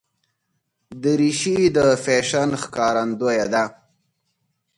[1.01, 3.63] دریشي د فیشن ښکارندویه ده.